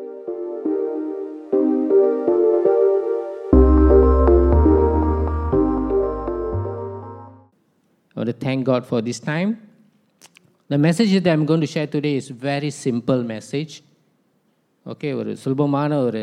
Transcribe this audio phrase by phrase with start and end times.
[8.16, 9.58] want to thank God for this time.
[10.70, 13.74] The message that I'm going to share today is very simple message.
[14.86, 16.20] Okay ஒரு சுலபமான ஒரு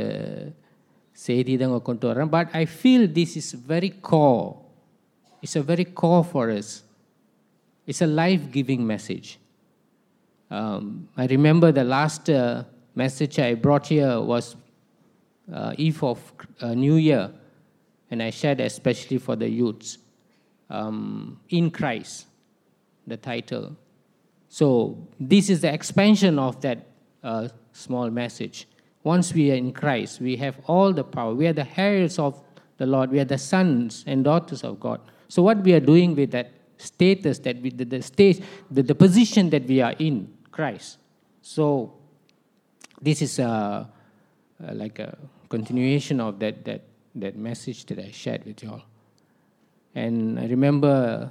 [1.17, 4.21] செய்தி தான் உங்க கொண்டு வரேன் but I feel this is very go
[5.43, 6.71] it's a very go for us
[7.87, 9.29] it's a life giving message
[11.23, 12.31] I remember the last
[12.98, 14.56] message I brought here was
[15.54, 17.30] uh, Eve of uh, New Year,
[18.10, 19.98] and I shared especially for the youths.
[20.68, 22.26] Um, in Christ,
[23.06, 23.76] the title.
[24.48, 26.88] So this is the expansion of that
[27.22, 28.66] uh, small message.
[29.04, 31.32] Once we are in Christ, we have all the power.
[31.34, 32.42] We are the heirs of
[32.78, 33.10] the Lord.
[33.10, 35.00] We are the sons and daughters of God.
[35.28, 38.94] So what we are doing with that status, that we, the, the stage, the, the
[38.94, 40.98] position that we are in Christ.
[41.40, 41.97] So
[43.00, 43.84] this is uh,
[44.62, 45.16] uh, like a
[45.48, 46.82] continuation of that, that,
[47.14, 48.82] that message that I shared with you all.
[49.94, 51.30] And I remember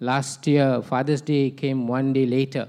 [0.00, 2.68] last year, Father's Day came one day later,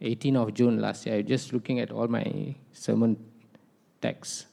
[0.00, 1.16] 18th of June last year.
[1.16, 3.16] I was just looking at all my sermon
[4.00, 4.46] texts.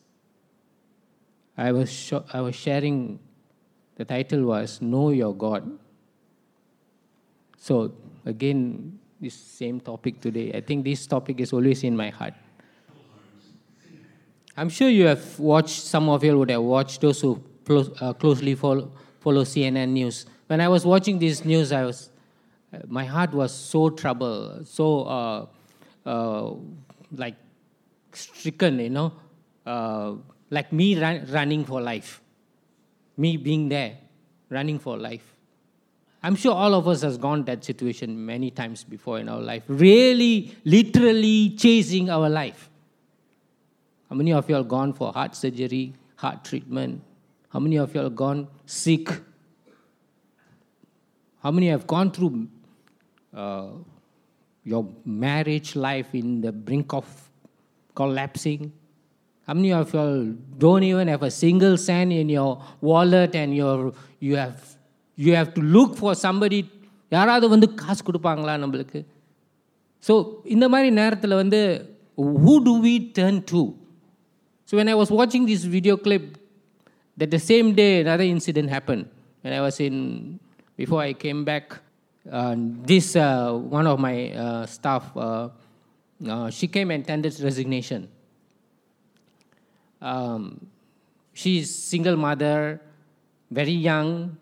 [1.58, 3.20] I was, sho- I was sharing,
[3.96, 5.80] the title was Know Your God.
[7.58, 7.94] So,
[8.26, 10.52] again, this same topic today.
[10.54, 12.34] I think this topic is always in my heart.
[14.60, 18.56] I'm sure you have watched, some of you would have watched those who uh, closely
[18.56, 20.26] follow, follow CNN news.
[20.48, 22.10] When I was watching this news, I was,
[22.74, 25.46] uh, my heart was so troubled, so uh,
[26.08, 26.56] uh,
[27.16, 27.36] like
[28.14, 29.14] stricken, you know,
[29.68, 30.14] uh,
[30.50, 32.20] like me run, running for life,
[33.16, 34.00] me being there,
[34.50, 35.36] running for life.
[36.24, 39.62] I'm sure all of us has gone that situation many times before in our life,
[39.68, 42.72] really, literally chasing our life.
[44.09, 47.03] How many of you have gone for heart surgery, heart treatment?
[47.49, 49.09] How many of you have gone sick?
[51.43, 52.49] How many have gone through
[53.35, 53.69] uh,
[54.65, 57.07] your marriage life in the brink of
[57.95, 58.73] collapsing?
[59.47, 60.25] How many of you all
[60.59, 64.77] don't even have a single cent in your wallet and you're, you, have,
[65.17, 66.61] you have to look for somebody
[67.17, 69.01] யாராவது வந்து காசு கொடுப்பாங்களா நம்மளுக்கு
[70.07, 70.13] so
[70.55, 71.61] இந்த மாதிரி நேரத்தில் வந்து
[72.45, 73.61] who do we turn to
[74.68, 76.38] so when I was watching this video clip,
[77.16, 79.08] that the same day another incident happened.
[79.40, 80.42] When I was in,
[80.76, 81.80] before I came back,
[82.30, 85.48] uh, this uh, one of my uh, staff, uh,
[86.28, 88.10] uh, she came and tendered resignation.
[90.02, 90.68] Um,
[91.32, 92.82] she's single mother,
[93.50, 94.36] very young,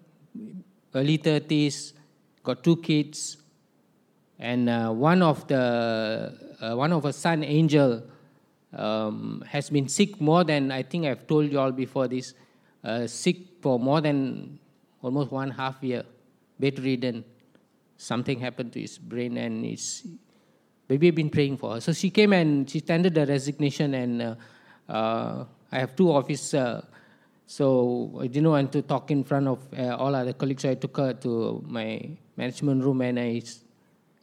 [0.95, 1.93] early thirties,
[2.43, 3.37] got two kids,
[4.39, 6.33] and uh, one of the
[6.73, 8.01] one of her son, Angel
[8.75, 12.33] um, has been sick more than I think I've told you all before this,
[12.83, 14.59] uh, sick for more than
[15.01, 16.03] almost one half year,
[16.59, 17.23] bedridden.
[17.97, 20.05] Something happened to his brain, and his
[20.87, 21.81] baby been praying for her.
[21.81, 24.35] So she came and she tendered the resignation, and uh,
[24.89, 26.83] uh, I have two officers.
[27.47, 29.59] so I didn't want to talk in front of
[29.99, 33.41] all other colleagues, so I took her to my management room, and I,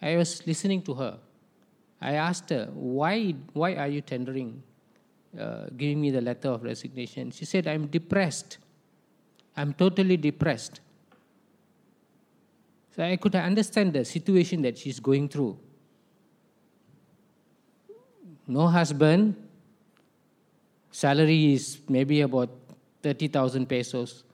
[0.03, 1.19] I was listening to her.
[2.03, 4.61] I asked her, why, why are you tendering,
[5.39, 7.31] uh, giving me the letter of resignation?
[7.31, 8.59] She said, I'm depressed.
[9.57, 10.81] I'm totally depressed.
[12.97, 15.57] So I could understand the situation that she's going through.
[18.49, 19.37] No husband,
[20.91, 22.51] salary is maybe about
[23.05, 24.25] 30,000 pesos.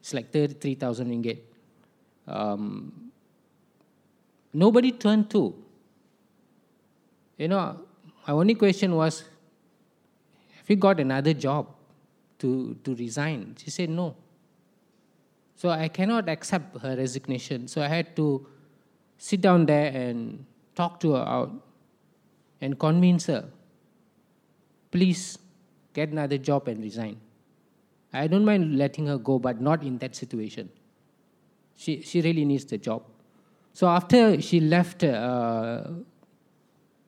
[0.00, 1.38] It's like 33,000 ringgit.
[2.26, 3.12] Um,
[4.54, 5.61] nobody turned to
[7.36, 7.80] you know,
[8.26, 9.24] my only question was,
[10.56, 11.66] have you got another job
[12.38, 13.56] to, to resign?
[13.58, 14.16] She said, no.
[15.56, 17.68] So I cannot accept her resignation.
[17.68, 18.46] So I had to
[19.18, 20.44] sit down there and
[20.74, 21.52] talk to her out
[22.60, 23.44] and convince her,
[24.90, 25.38] please
[25.92, 27.16] get another job and resign.
[28.12, 30.68] I don't mind letting her go, but not in that situation.
[31.76, 33.02] She, she really needs the job.
[33.72, 35.84] So after she left, uh,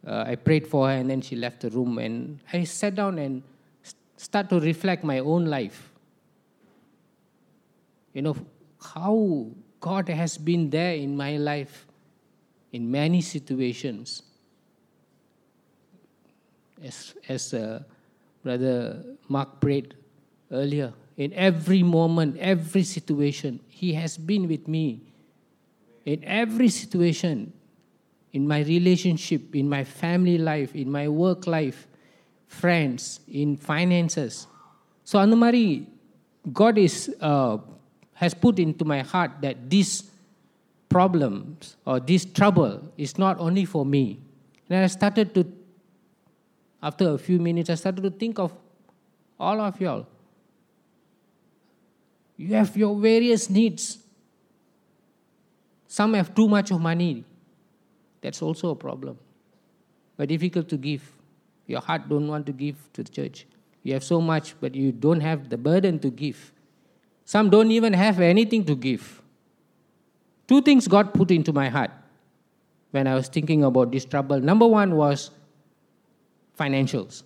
[0.06, 3.18] uh, I prayed for her and then she left the room and I sat down
[3.18, 3.42] and
[4.16, 5.92] start to reflect my own life.
[8.12, 8.36] You know,
[8.80, 9.48] how
[9.80, 11.86] God has been there in my life
[12.72, 14.22] in many situations.
[16.82, 17.82] As, as uh,
[18.42, 19.94] Brother Mark prayed
[20.50, 25.00] earlier, in every moment, every situation, He has been with me.
[26.04, 27.52] In every situation,
[28.33, 31.87] in my relationship, in my family life, in my work life,
[32.47, 34.33] friends, in finances.
[35.09, 35.65] So அந்த மாதிரி
[36.59, 36.95] God is
[37.29, 37.55] uh,
[38.21, 39.89] has put into my heart that this
[40.89, 44.19] problems or this trouble is not only for me.
[44.69, 45.41] And I started to,
[46.81, 48.51] after a few minutes, I started to think of
[49.39, 50.05] all of y'all.
[52.37, 53.99] You have your various needs.
[55.87, 57.23] Some have too much of money.
[58.24, 59.18] That's also a problem.
[60.16, 61.02] But difficult to give.
[61.66, 63.46] Your heart don't want to give to the church.
[63.82, 66.52] You have so much, but you don't have the burden to give.
[67.26, 69.20] Some don't even have anything to give.
[70.48, 71.90] Two things God put into my heart
[72.92, 74.40] when I was thinking about this trouble.
[74.40, 75.30] Number one was
[76.58, 77.24] financials.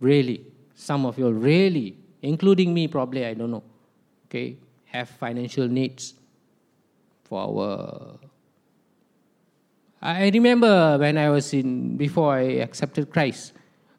[0.00, 0.44] Really,
[0.74, 3.64] some of you really, including me, probably, I don't know,
[4.26, 6.17] okay, have financial needs
[7.27, 8.19] for our.
[10.01, 13.53] I remember when I was in, before I accepted Christ,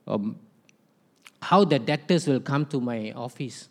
[0.06, 0.36] um,
[1.40, 3.68] how the debtors will come to my office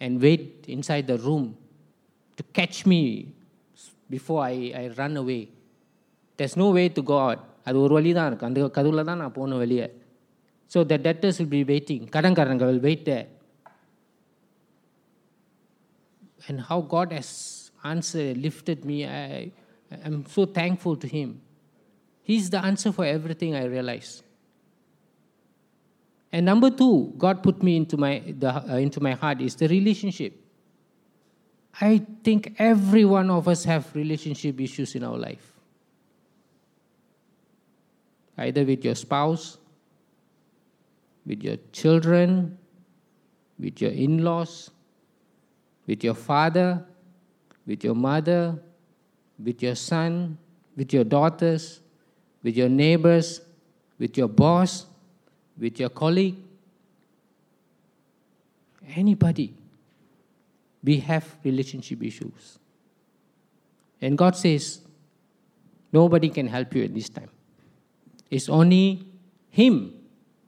[0.00, 1.56] and wait inside the room
[2.38, 3.34] to catch me
[4.08, 5.48] before I, I run away.
[6.38, 7.40] There's no way to go out.
[7.68, 9.86] அது ஒரு வழி தான் இருக்கு அந்த கதவுல தான் நான் போகணும் வெளியே
[10.72, 13.10] so the debtors will be waiting கடன்காரங்க will wait
[16.48, 19.05] and how God has answered, lifted me.
[19.05, 19.51] I,
[20.03, 21.41] I'm so thankful to Him.
[22.23, 24.23] He's the answer for everything I realize.
[26.31, 29.67] And number two, God put me into my, the, uh, into my heart is the
[29.67, 30.33] relationship.
[31.79, 35.51] I think every one of us have relationship issues in our life.
[38.37, 39.57] Either with your spouse,
[41.25, 42.57] with your children,
[43.59, 44.71] with your in laws,
[45.85, 46.83] with your father,
[47.65, 48.59] with your mother,
[49.43, 50.37] with your son,
[50.75, 51.79] with your daughters,
[52.41, 53.41] with your neighbors,
[53.99, 54.85] with your boss,
[55.57, 56.35] with your colleague.
[58.95, 59.53] Anybody.
[60.83, 62.59] We have relationship issues.
[64.01, 64.81] And God says,
[65.93, 67.29] nobody can help you at this time.
[68.29, 69.05] It's only
[69.49, 69.93] Him.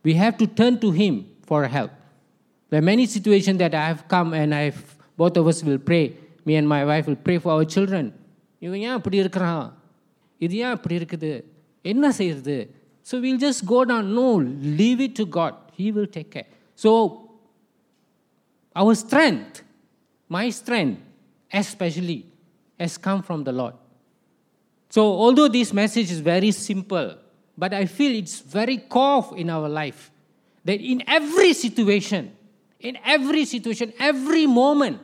[0.04, 1.92] We have to turn to Him for help.
[2.70, 6.18] There are many situations that I have come and I've, both of us will pray
[6.47, 8.07] Me and my wife will pray for our children.
[8.67, 9.67] இவன் ஏன் இப்படி இருக்கிறான்
[10.45, 11.31] இது ஏன் இப்படி இருக்குது
[11.93, 12.57] என்ன செய்யறது
[13.11, 14.27] so will just go down no
[14.81, 16.49] leave it to God he will take care
[16.85, 16.91] so
[18.77, 19.63] our strength,
[20.29, 20.99] my strength
[21.51, 22.21] especially,
[22.79, 23.75] has come from the Lord.
[24.91, 27.09] So, although this message is very simple,
[27.59, 30.11] but I feel it's very core in our life
[30.65, 32.23] that in every situation,
[32.83, 34.99] in every situation, every moment,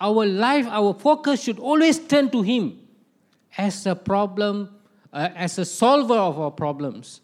[0.00, 2.78] our life, our focus should always turn to Him
[3.58, 4.74] as a problem,
[5.12, 7.20] uh, as a solver of our problems,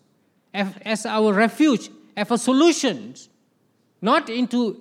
[0.52, 3.14] as, as our refuge, as a solution,
[4.02, 4.80] not into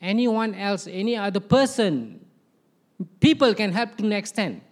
[0.00, 2.24] anyone else, any other person.
[3.20, 4.62] People can help to an extent,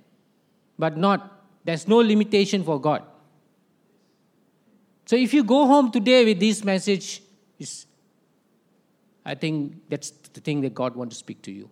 [0.78, 3.02] but not, there's no limitation for God.
[5.06, 7.22] So if you go home today with this message,
[9.24, 11.70] I think that's the thing that God wants to speak to you.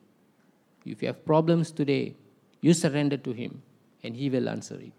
[0.84, 2.14] If you have problems today,
[2.60, 3.62] you surrender to Him
[4.02, 4.92] and He will answer it.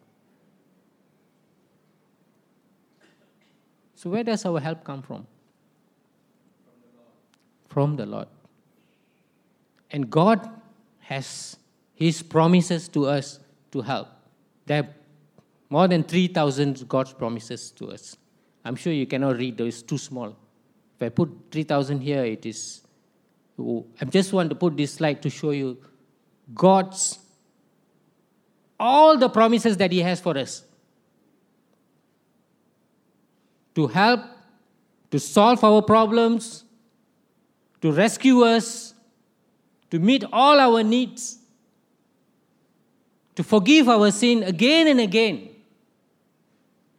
[3.96, 5.28] So, where does our help come from?
[7.70, 8.28] From the Lord.
[9.92, 10.50] And God
[11.00, 11.58] has
[11.94, 13.40] His promises to us
[13.72, 14.08] to help.
[14.66, 14.90] There are
[15.70, 18.18] more than 3,000 God's promises to us.
[18.66, 20.36] I'm sure you cannot read, it's too small.
[20.96, 22.81] If I put 3,000 here, it is.
[23.60, 25.78] I just want to put this slide to show you
[26.54, 27.20] God's
[28.80, 30.64] all the promises that He has for us
[33.76, 34.22] to help,
[35.12, 36.66] to solve our problems,
[37.82, 38.94] to rescue us,
[39.90, 41.40] to meet all our needs,
[43.36, 45.50] to forgive our sin again and again.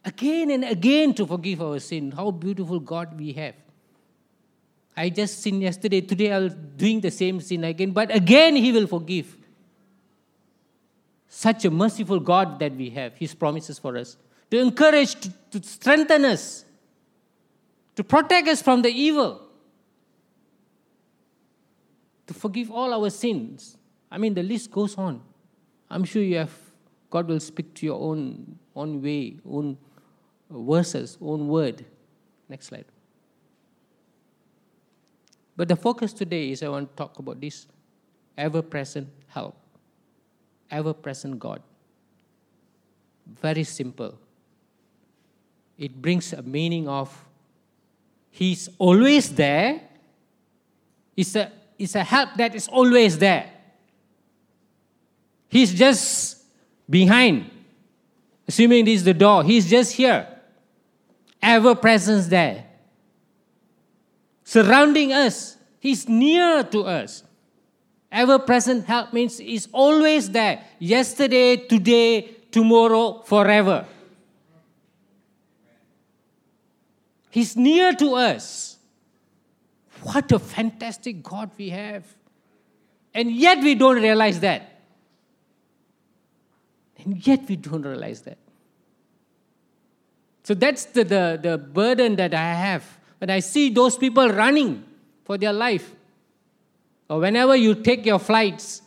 [0.04, 2.10] Again and again to forgive our sin.
[2.10, 3.54] How beautiful God we have.
[4.96, 8.72] I just sinned yesterday, today I was doing the same sin again, but again He
[8.72, 9.36] will forgive.
[11.28, 14.16] Such a merciful God that we have, His promises for us
[14.52, 16.66] to encourage, to, to strengthen us,
[17.96, 19.40] to protect us from the evil,
[22.26, 23.78] to forgive all our sins.
[24.10, 25.22] I mean, the list goes on.
[25.90, 26.52] I'm sure you have,
[27.08, 29.78] God will speak to your own, own way, own
[30.50, 31.86] verses, own word.
[32.46, 32.84] Next slide.
[35.62, 37.68] But the focus today is I want to talk about this
[38.36, 39.54] ever present help,
[40.68, 41.62] ever present God.
[43.40, 44.18] Very simple.
[45.78, 47.16] it brings a meaning of
[48.32, 49.82] He's always there.
[51.16, 53.48] It's a, it's a help that is always there.
[55.46, 56.42] He's just
[56.90, 57.48] behind.
[58.48, 60.26] Assuming this is the door, He's just here.
[61.40, 62.66] Ever presence there.
[64.52, 65.56] Surrounding us.
[65.80, 67.24] He's near to us.
[68.10, 70.62] Ever present help means He's always there.
[70.78, 73.86] Yesterday, today, tomorrow, forever.
[77.30, 78.76] He's near to us.
[80.02, 82.04] What a fantastic God we have.
[83.14, 84.82] And yet we don't realize that.
[87.02, 88.36] And yet we don't realize that.
[90.42, 92.98] So that's the, the, the burden that I have.
[93.22, 94.82] When I see those people running
[95.24, 95.94] for their life,
[97.08, 98.82] or whenever you take your flights,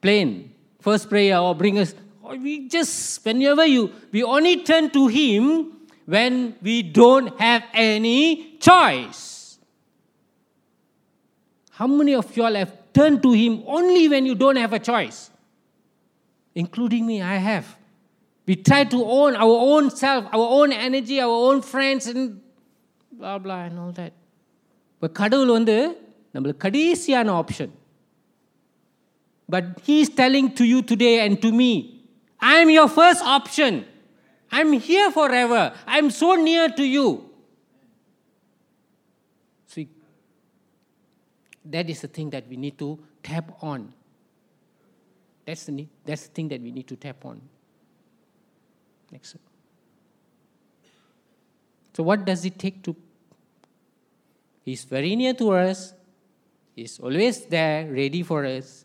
[0.00, 1.92] plane, first prayer, or bring us,
[2.22, 5.72] or we just, whenever you, we only turn to Him
[6.06, 9.58] when we don't have any choice.
[11.72, 14.78] How many of you all have turned to Him only when you don't have a
[14.78, 15.30] choice?
[16.54, 17.76] Including me, I have.
[18.46, 22.42] We try to own our own self, our own energy, our own friends, and
[23.17, 24.13] blah blah and all that.
[25.01, 25.77] But கடவுள் வந்து
[26.33, 27.73] நம்மளுக்கு கடைசியான option
[29.55, 31.71] but he is telling to you today and to me
[32.51, 33.79] I am your first option
[34.55, 35.73] I'm here forever.
[35.87, 37.27] I'm so near to you.
[39.65, 39.89] See,
[41.65, 43.91] that is the thing that we need to tap on.
[45.47, 47.41] That's the, need, that's the thing that we need to tap on.
[49.11, 49.37] Next.
[51.95, 52.95] So, what does it take to?
[54.68, 55.94] He's very near to us,
[56.76, 58.84] He's always there, ready for us.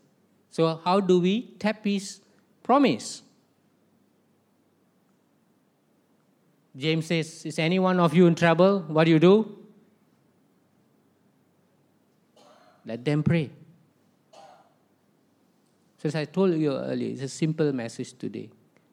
[0.50, 2.20] So, how do we tap His
[2.62, 3.20] promise?
[6.74, 8.80] James says, Is any one of you in trouble?
[8.88, 9.58] What do you do?
[12.86, 13.50] Let them pray.
[15.98, 18.48] So, as I told you earlier, it's a simple message today.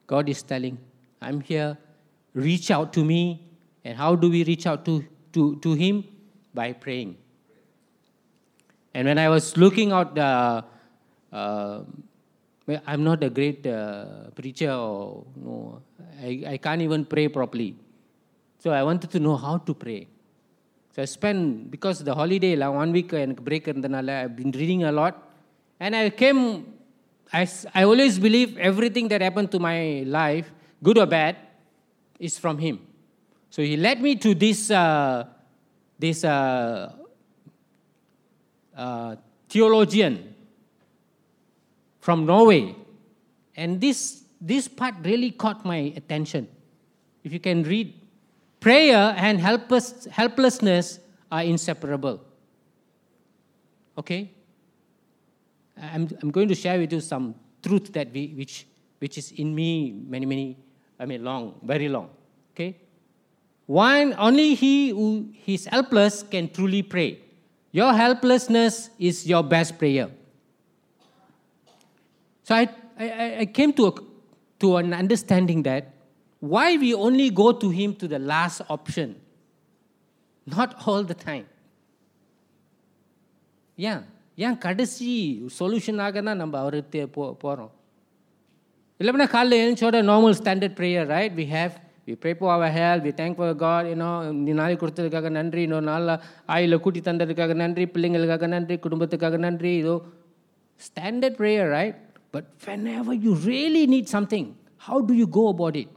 [0.06, 0.78] God is telling,
[1.22, 1.78] I'm here,
[2.34, 3.48] reach out to me.
[3.86, 6.04] And how do we reach out to, to, to Him?
[6.54, 7.18] By praying.
[8.94, 10.64] And when I was looking out the,
[11.32, 11.84] uh,
[12.86, 15.82] I'm not a great uh, preacher or no,
[16.22, 17.76] I, I can't even pray properly.
[18.60, 20.08] So I wanted to know how to pray.
[20.94, 24.52] So I spent, because the holiday, like one week and break, and then I've been
[24.52, 25.30] reading a lot.
[25.80, 26.74] And I came,
[27.32, 30.52] I, I always believe everything that happened to my life,
[30.84, 31.38] good or bad,
[32.20, 32.82] is from Him.
[33.50, 35.28] So He led me to this, uh,
[36.02, 36.92] this uh,
[38.76, 39.16] uh,
[39.48, 40.34] theologian
[42.00, 42.76] from Norway.
[43.56, 46.48] And this, this part really caught my attention.
[47.24, 47.94] If you can read,
[48.60, 51.00] prayer and helpless, helplessness
[51.32, 52.20] are inseparable.
[53.98, 54.32] Okay?
[55.80, 58.66] I'm, I'm going to share with you some truth that we, which,
[58.98, 60.58] which is in me many, many,
[61.00, 62.10] I mean, long, very long.
[62.56, 62.78] Okay?
[63.71, 67.21] One, only he who is helpless can truly pray.
[67.73, 70.09] Your helplessness is your best prayer.
[72.43, 73.93] So I, I, I came to, a,
[74.61, 75.93] to an understanding that
[76.41, 79.17] why we only go to Him to the last option,
[80.47, 81.47] not all the time.
[83.79, 84.03] ஏன்
[84.45, 85.09] ஏன் கடைசி
[85.57, 87.73] சொல்யூஷனாக தான் நம்ம அவருக்கு போ போகிறோம்
[89.01, 91.75] இல்லைன்னா காலையில் எழுந்தோட normal standard prayer right we have
[92.09, 95.63] we pray for our health we thank for God you know இந்த நாளைக்கு கொடுத்ததுக்காக நன்றி
[95.69, 96.15] இன்னொரு நாளில்
[96.57, 99.97] ஆயில் கூட்டி தந்ததுக்காக நன்றி பிள்ளைங்களுக்காக நன்றி குடும்பத்துக்காக நன்றி இதோ
[100.81, 102.01] standard prayer right
[102.33, 104.47] but whenever you really need something,
[104.79, 105.89] how do you go about it?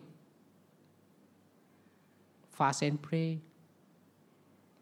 [2.54, 3.40] Fast and pray.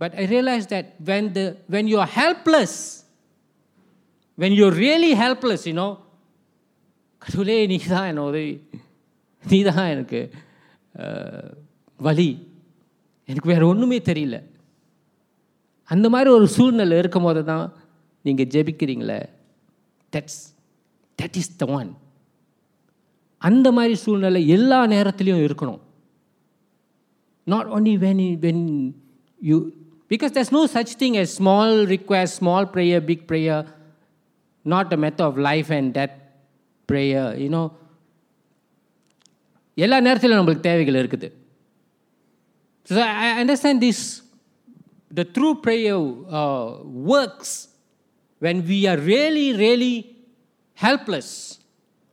[0.01, 3.05] But I realized that when, the, when you're helpless,
[4.37, 5.91] when you're really helpless, you know,
[7.21, 8.51] கடவுளே நீ தான் என்ன உதவி
[9.43, 10.19] நீ தான் எனக்கு
[12.00, 12.28] வழி
[13.28, 14.36] எனக்கு வேறு ஒன்றுமே தெரியல.
[15.90, 17.64] அந்த மாதிரி ஒரு சூழ்நிலை இருக்கும் போது தான்
[18.24, 19.20] நீங்கள் ஜெபிக்கிறீங்களே?
[20.12, 20.40] That's
[21.18, 21.90] that is the one
[23.42, 25.80] அந்த மாதிரி சூழ்நிலை எல்லா நேரத்துலையும் இருக்கணும்.
[27.46, 28.66] Not only when when
[29.40, 29.56] you
[30.10, 33.64] because there's no such thing a small request small prayer big prayer
[34.64, 36.18] not a matter of life and death
[36.88, 37.62] prayer you know
[39.76, 41.28] எல்லா நேரத்திலும் நம்மளுக்கு தேவைகள் இருக்குது
[42.88, 44.04] so I understand this
[45.10, 46.00] the through prayer
[47.16, 47.56] works
[48.42, 49.94] when we are really really
[50.78, 51.34] helpless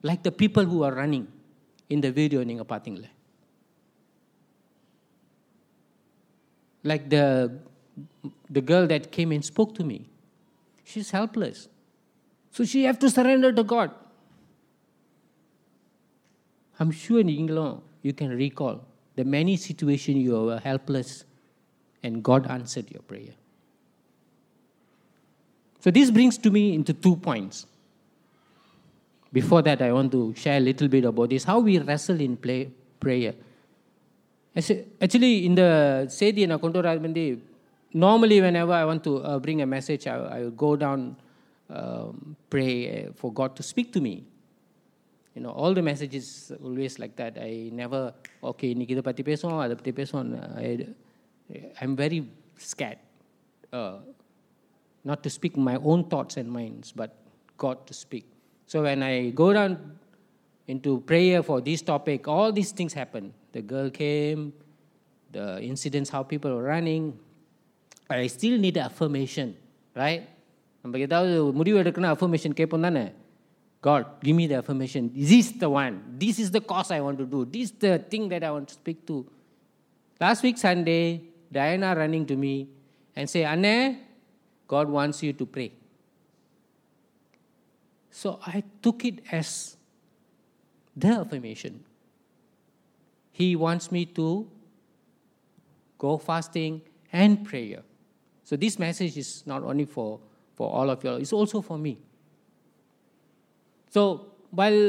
[0.04, 1.28] like the people who are running
[1.90, 3.10] இந்த video நீங்கள் பார்த்தீங்களே
[6.84, 7.20] like the
[8.50, 10.08] the girl that came and spoke to me.
[10.88, 11.68] She's helpless.
[12.54, 13.92] So she have to surrender to God.
[16.80, 21.26] I'm sure in England you can recall the many situations you were helpless
[22.02, 23.34] and God answered your prayer.
[25.82, 27.66] So this brings to me into two points.
[29.32, 32.36] Before that, I want to share a little bit about this, how we wrestle in
[32.36, 33.34] play, prayer.
[34.56, 37.40] Actually, in the Sedi and Akondoradmandi,
[37.94, 41.16] normally whenever I want to uh, bring a message, I, I will go down,
[41.70, 44.24] um, pray for God to speak to me
[45.35, 47.35] You know, all the messages always like that.
[47.49, 48.03] I never,
[48.51, 50.95] okay, இன்னைக்கு இதை பற்றி பேசுவோம் அதை பற்றி பேசுவோம்
[51.81, 52.21] I'm very
[52.73, 53.01] scared.
[53.73, 53.97] Uh,
[55.11, 57.11] not to speak my own thoughts and minds, but
[57.57, 58.27] God to speak.
[58.67, 59.73] So when I go down
[60.67, 63.25] into prayer for this topic, all these things happen.
[63.53, 64.53] The girl came,
[65.33, 67.05] the incidents, how people were running.
[68.09, 69.49] I still need affirmation,
[70.03, 70.23] right?
[70.83, 73.05] நம்ம ஏதாவது முடிவு எடுக்கணும் affirmation கேட்போம் தானே
[73.82, 75.12] God, give me the affirmation.
[75.14, 76.16] This is the one.
[76.18, 77.46] This is the cause I want to do.
[77.46, 79.26] This is the thing that I want to speak to.
[80.20, 81.22] Last week, Sunday,
[81.52, 82.68] Diana running to me
[83.16, 84.00] and say, Anne,
[84.68, 85.72] God wants you to pray.
[88.12, 89.78] So I took it as
[90.96, 91.86] the affirmation.
[93.32, 94.50] He wants me to
[95.98, 96.82] go fasting
[97.14, 97.84] and prayer.
[98.44, 100.20] So this message is not only for,
[100.56, 101.98] for all of you, it's also for me.
[103.93, 104.03] So
[104.53, 104.81] while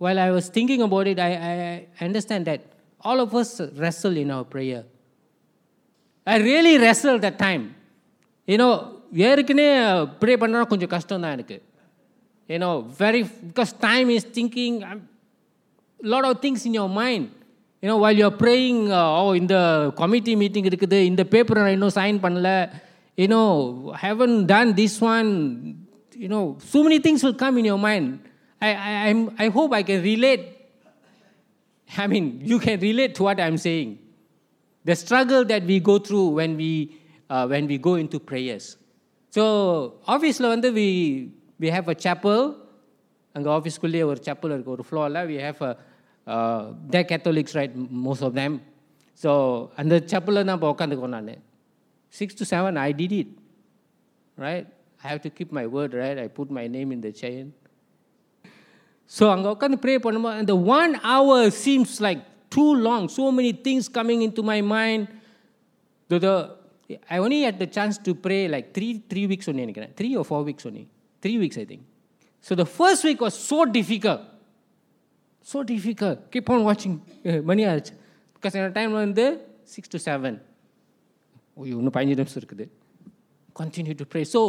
[0.00, 1.54] while I was thinking about it, I, I
[2.00, 2.60] understand that
[3.00, 4.84] all of us wrestle in our prayer.
[6.26, 7.64] I really wrestled that time.
[8.48, 8.68] ஏன்னோ
[9.28, 9.66] ஏற்கனவே
[10.20, 11.56] pray பண்ணுறா கொஞ்சம் கஷ்டம் தான் எனக்கு
[12.48, 12.68] ஏன்னோ
[13.00, 14.76] very because time is thinking
[16.00, 17.26] lot of things in your mind
[17.82, 18.80] you know while you're praying
[19.18, 19.56] oh இந்த
[20.00, 22.50] committee meeting இருக்குது இந்த பேப்பரை நான் இன்னும் சைன் பண்ணல
[23.18, 23.42] you know
[24.04, 25.30] heaven ton this one
[26.24, 26.40] you know
[26.72, 28.06] so many things will come in your mind
[28.62, 30.44] I, I, I'm, I hope I can relate
[31.90, 33.98] I mean, you can relate to what I'm saying.
[34.84, 36.96] The struggle that we go through when we,
[37.30, 38.64] uh, when we go into prayers.
[39.32, 39.44] So,
[40.06, 40.88] obviously, வந்து we,
[41.60, 42.40] we have a chapel.
[43.34, 45.72] அங்கே ஆஃபீஸ்க்குள்ளேயே ஒரு செப்பல் இருக்குது ஒரு ஃப்ளோரில் we have a
[46.94, 47.74] they Catholics right
[48.06, 48.54] most of them
[49.22, 49.30] so
[49.80, 51.28] அந்த செப்பலில் தான் இப்போ உட்காந்துக்கோ நான்
[52.14, 53.32] six to seven I did it
[54.38, 54.68] right
[55.02, 57.48] I have to keep my word right I put my name in the chain
[59.12, 62.22] so அங்கே உட்காந்து pray பண்ணும்போது அந்த one hour seems like
[62.56, 65.06] too long so many things coming in to my mind
[66.10, 66.30] the
[67.14, 70.24] I only hut the chance to pray like three three weeks ஒன்று நினைக்கிறேன் three or
[70.30, 70.84] four weeks ஒன்று
[71.22, 71.86] three weeks I think
[72.46, 74.24] so the first week was so difficult
[75.46, 76.98] so difficult keep on வாட்சிங்
[77.52, 77.94] மணி ஆச்சு
[78.36, 79.26] because என்னோட time வந்து
[79.74, 80.36] six to seven
[81.56, 82.66] ஓய்யோ இன்னும் பதினஞ்சு நிமிஷம் இருக்குது
[83.56, 84.24] continue to pray.
[84.24, 84.40] So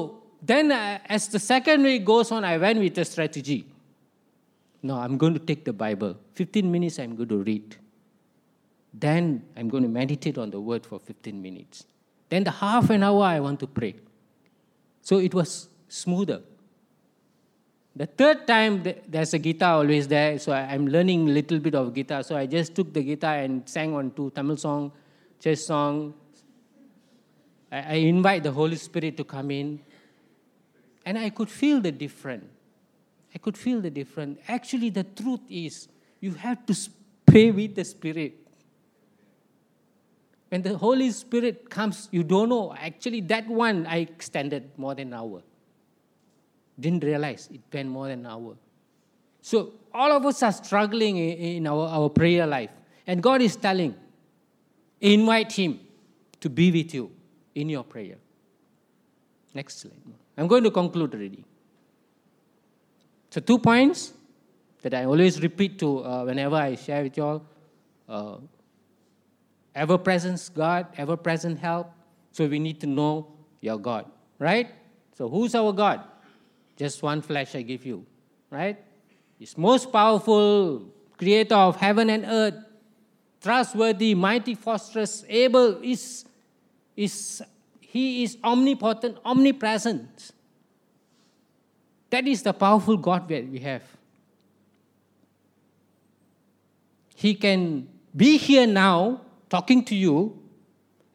[0.47, 3.67] then, uh, as the second week goes on, I went with a strategy.
[4.83, 6.17] No, I'm going to take the Bible.
[6.35, 7.77] 15 minutes I'm going to read.
[8.93, 11.87] Then I'm going to meditate on the word for 15 minutes.
[12.29, 13.95] Then the half an hour I want to pray.
[15.01, 16.43] So it was smoother.
[17.97, 21.95] The third time, there's a guitar always there, so I'm learning a little bit of
[21.95, 22.23] guitar.
[22.23, 24.93] So I just took the guitar and sang on two Tamil song,
[25.41, 26.13] church song.
[27.71, 29.81] I invite the Holy Spirit to come in,
[31.05, 32.47] and I could feel the difference.
[33.35, 34.39] I could feel the difference.
[34.49, 35.89] Actually, the truth is,
[36.21, 36.77] you have to
[37.27, 38.35] pray with the Spirit.
[40.49, 42.75] When the Holy Spirit comes, you don't know.
[42.75, 45.43] Actually, that one I extended more than an hour.
[46.79, 48.57] Didn't realize it went more than an hour.
[49.43, 52.71] So, all of us are struggling in our, our prayer life.
[53.07, 53.95] And God is telling,
[55.01, 55.81] invite Him
[56.41, 57.11] to be with you
[57.55, 58.17] in your prayer.
[59.53, 60.24] Next slide.
[60.37, 61.45] I'm going to conclude already.
[63.31, 64.13] So, two points
[64.83, 67.47] that I always repeat to uh, whenever I share with you all
[68.09, 68.37] uh,
[69.75, 71.91] ever present God, ever present help.
[72.33, 73.29] So, we need to know
[73.61, 74.07] your God,
[74.39, 74.69] right?
[75.17, 76.03] So, who's our God?
[76.77, 78.05] Just one flesh I give you,
[78.51, 78.77] right?
[79.39, 82.55] He's most powerful, creator of heaven and earth,
[83.41, 86.25] trustworthy, mighty, fortress, able, is,
[86.97, 87.43] is
[87.95, 90.33] he is omnipotent, omnipresent.
[92.11, 93.85] That is the powerful God that we have.
[97.15, 100.37] He can be here now talking to you,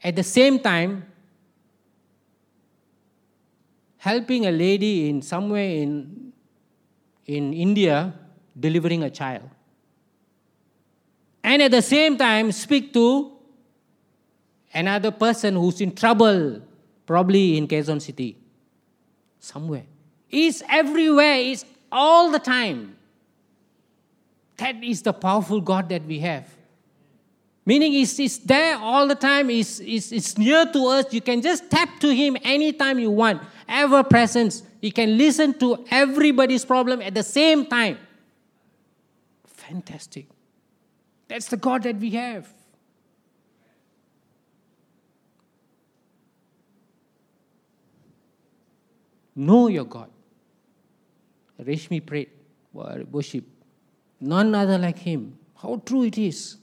[0.02, 1.06] at the same time,
[3.98, 6.32] helping a lady in somewhere in,
[7.26, 8.14] in India
[8.58, 9.50] delivering a child.
[11.44, 13.34] And at the same time, speak to
[14.74, 16.69] another person who's in trouble,
[17.10, 18.38] probably in Quezon City,
[19.40, 19.88] somewhere.
[20.28, 22.96] He's everywhere, he's all the time.
[24.58, 26.48] That is the powerful God that we have.
[27.66, 31.12] Meaning, he's, he's there all the time, he's, he's, he's near to us.
[31.12, 33.42] You can just tap to him anytime you want.
[33.68, 34.62] Ever presence.
[34.80, 37.98] He can listen to everybody's problem at the same time.
[39.48, 40.28] Fantastic.
[41.28, 42.48] That's the God that we have.
[49.40, 50.10] Know your God.
[51.62, 52.30] Reshmi prayed,
[52.74, 53.46] worship.
[54.20, 55.38] None other like him.
[55.62, 56.58] How true it is.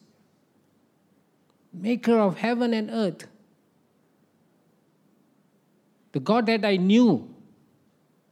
[1.72, 3.26] Maker of heaven and earth.
[6.12, 7.34] The God that I knew.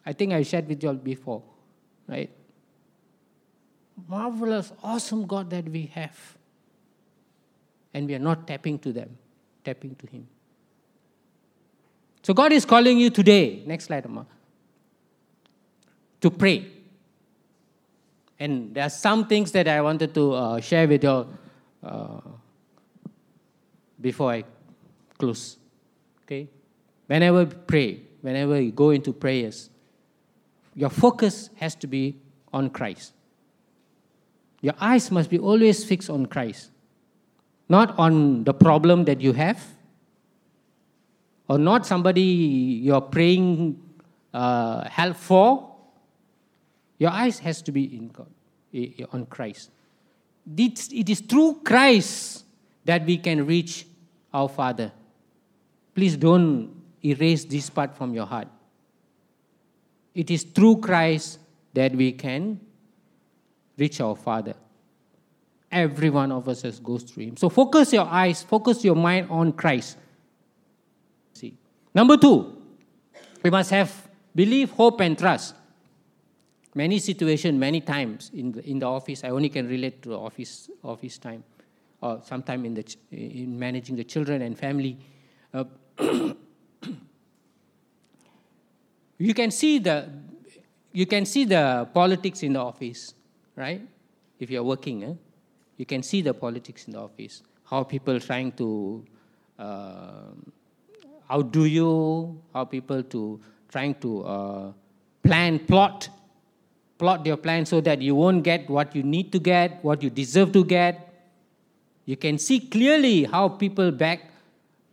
[0.04, 1.42] I think I shared with you all before,
[2.06, 2.30] right?
[4.06, 6.36] Marvelous, awesome God that we have.
[7.94, 9.16] And we are not tapping to them,
[9.64, 10.28] tapping to Him.
[12.24, 13.62] So God is calling you today.
[13.66, 14.24] Next slide, Amma.
[16.22, 16.66] To pray.
[18.40, 21.28] And there are some things that I wanted to uh, share with you
[21.82, 22.20] uh,
[24.00, 24.44] before I
[25.18, 25.58] close.
[26.24, 26.48] Okay?
[27.08, 29.68] Whenever pray, whenever you go into prayers,
[30.74, 32.16] your focus has to be
[32.54, 33.12] on Christ.
[34.62, 36.70] Your eyes must be always fixed on Christ,
[37.68, 39.73] not on the problem that you have,
[41.48, 43.80] or not somebody you're praying
[44.32, 45.74] uh, help for.
[46.98, 48.28] Your eyes has to be in God,
[49.12, 49.70] on Christ.
[50.56, 52.44] It is through Christ
[52.84, 53.86] that we can reach
[54.32, 54.92] our Father.
[55.94, 56.70] Please don't
[57.04, 58.48] erase this part from your heart.
[60.14, 61.38] It is through Christ
[61.72, 62.60] that we can
[63.76, 64.54] reach our Father.
[65.70, 67.36] Every one of us has goes through Him.
[67.36, 69.98] So focus your eyes, focus your mind on Christ.
[71.94, 72.56] Number two,
[73.42, 75.54] we must have belief, hope, and trust.
[76.74, 80.68] Many situations, many times in the, in the office, I only can relate to office
[80.82, 81.44] office time,
[82.00, 84.98] or sometime in the in managing the children and family.
[85.52, 85.64] Uh,
[89.18, 90.08] you can see the
[90.92, 93.14] you can see the politics in the office,
[93.54, 93.82] right?
[94.40, 95.14] If you're working, eh?
[95.76, 97.42] you can see the politics in the office.
[97.64, 99.04] How people trying to
[99.58, 100.32] uh,
[101.33, 104.71] outdo you, how people to trying to uh,
[105.23, 106.09] plan, plot,
[106.97, 110.09] plot your plan so that you won't get what you need to get, what you
[110.09, 111.05] deserve to get.
[112.05, 114.21] You can see clearly how people back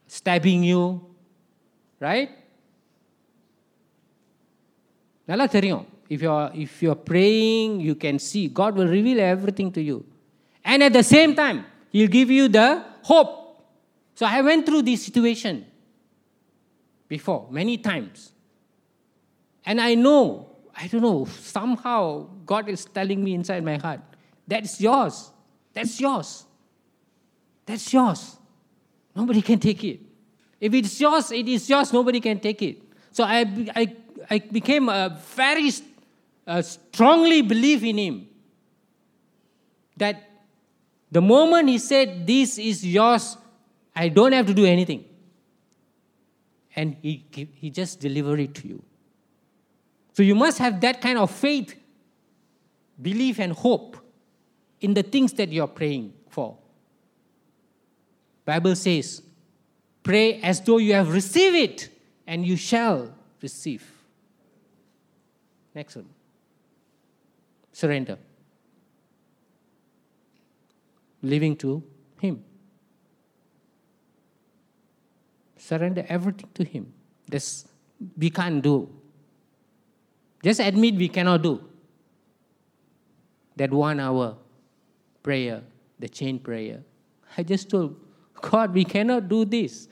[0.07, 0.83] stabbing you,
[2.01, 2.31] right?
[5.31, 9.83] நல்லா தெரியும் if you're if you're praying you can see god will reveal everything to
[9.89, 9.97] you
[10.65, 11.59] and at the same time
[11.95, 12.69] he'll give you the
[13.11, 13.33] hope
[14.19, 15.57] so i went through this situation
[17.12, 18.32] before many times.
[19.66, 20.48] And i know
[20.84, 22.02] i don't know somehow
[22.52, 24.02] god is telling me inside my heart
[24.52, 25.32] that's yours.
[25.74, 26.44] That's yours.
[27.66, 28.36] That's yours.
[29.16, 30.02] Nobody can take it.
[30.60, 31.94] If it's yours it is yours.
[31.94, 32.82] Nobody can take it.
[33.12, 33.46] So i
[33.76, 33.96] i
[34.30, 35.72] I became a very
[36.62, 38.28] strongly believe in him.
[39.98, 40.30] That
[41.10, 43.38] the moment he said, This is yours,
[43.96, 45.06] I don't have to do anything.
[46.76, 48.84] And he, he just delivered it to you.
[50.14, 51.76] So you must have that kind of faith,
[53.02, 53.98] belief, and hope
[54.80, 56.58] in the things that you're praying for.
[58.46, 59.22] Bible says,
[60.04, 61.90] pray as though you have received it,
[62.26, 63.90] and you shall receive.
[65.74, 66.08] Next one.
[67.72, 68.18] Surrender.
[71.22, 71.84] Living to
[72.20, 72.44] Him.
[75.61, 76.85] Surrender everything to Him.
[77.29, 77.47] This
[78.17, 78.89] we can't do.
[80.43, 81.55] Just admit we cannot do.
[83.57, 84.37] That one hour
[85.25, 85.63] prayer,
[85.99, 86.83] the chain prayer.
[87.37, 87.97] I just told
[88.41, 89.89] God, we cannot do this.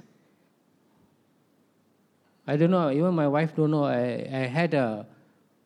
[2.46, 3.84] I don't know, even my wife don't know.
[3.84, 5.06] I, I had a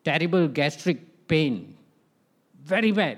[0.05, 1.55] terrible gastric pain
[2.73, 3.17] very bad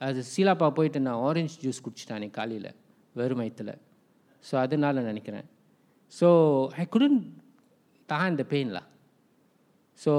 [0.00, 2.68] அது சீலாப்பா போயிட்டு நான் orange juice குடிச்சிட்டானே காலையில்
[3.18, 3.72] வெறும் வயிற்றில்
[4.48, 5.46] so அதனால நினைக்கிறேன்
[6.20, 6.28] so
[6.82, 7.18] I couldn't
[8.10, 8.86] tahan the pain lah.
[10.02, 10.12] So,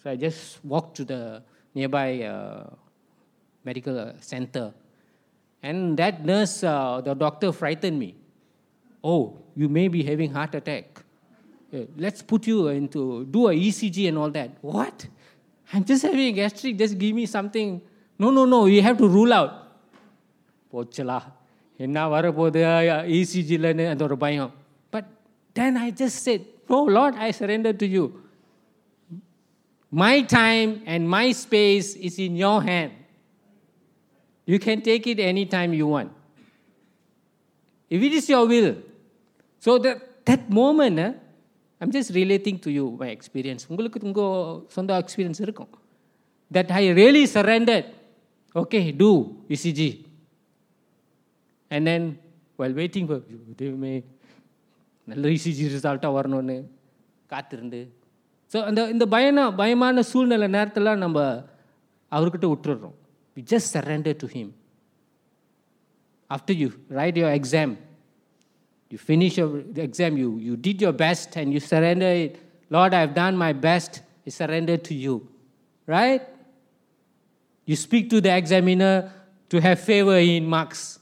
[0.00, 1.42] so I just walked to the
[1.74, 2.64] nearby uh,
[3.64, 4.66] medical center,
[5.62, 8.10] and that nurse, uh, the doctor, frightened me.
[9.02, 9.22] Oh,
[9.56, 10.86] you may be having heart attack.
[11.96, 14.50] let's put you into, do a ECG and all that.
[14.60, 15.06] What?
[15.72, 17.80] I'm just having a gastric, just give me something.
[18.18, 19.52] No, no, no, you have to rule out.
[20.72, 21.16] போச்சலா
[21.84, 22.60] என்ன வரப்போகுது
[23.18, 24.50] இசிஜிலன்னு அந்த ஒரு பயம்
[25.54, 28.04] but then I just said no lot I surrender to you
[29.88, 32.94] my time and my space is in your hand
[34.52, 36.14] you can take it any time you want
[37.90, 38.76] If it is your will.
[39.58, 41.12] So that, that moment, eh,
[41.80, 43.62] I'm just relating to you my experience.
[43.70, 45.70] உங்களுக்கு உங்கள் சொந்த experience இருக்கும்
[46.50, 47.86] that I really surrendered.
[48.54, 49.10] Okay, do
[49.54, 49.80] ECG.
[51.70, 52.02] And then
[52.58, 53.18] while waiting for
[53.62, 53.94] தெய்வமே
[55.10, 56.56] நல்ல ECG ரிசல்ட்டாக வரணும்னு
[57.34, 57.80] காத்திருந்து
[58.52, 61.18] so அந்த இந்த பயனா பயமான சூழ்நிலை நேரத்தில் நம்ம
[62.12, 62.96] அவர்கிட்ட விட்டுடுறோம்
[63.36, 64.50] we just surrender to him
[66.30, 67.76] after you write your exam,
[68.90, 72.40] you finish your exam, you, you did your best and you surrender it.
[72.70, 74.02] Lord, I've done my best.
[74.26, 75.28] I surrender to you.
[75.88, 76.22] Right?
[77.68, 79.12] You speak to the examiner
[79.50, 81.00] to have favor in marks.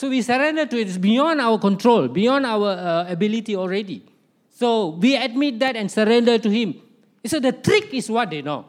[0.00, 0.88] so we surrender to it.
[0.88, 4.02] It's beyond our control, beyond our uh, ability already.
[4.48, 6.80] So we admit that and surrender to Him.
[7.26, 8.64] So the trick is what they know.